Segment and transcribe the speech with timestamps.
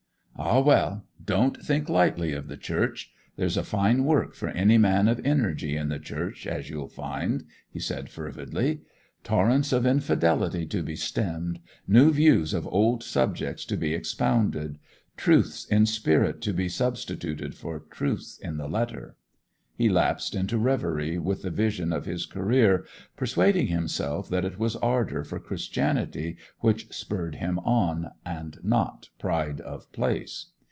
[0.43, 3.11] 'Ah, well—don't think lightly of the Church.
[3.35, 7.43] There's a fine work for any man of energy in the Church, as you'll find,'
[7.69, 8.81] he said fervidly.
[9.23, 14.79] 'Torrents of infidelity to be stemmed, new views of old subjects to be expounded,
[15.15, 19.15] truths in spirit to be substituted for truths in the letter...'
[19.81, 24.75] He lapsed into reverie with the vision of his career, persuading himself that it was
[24.75, 30.47] ardour for Christianity which spurred him on, and not pride of place.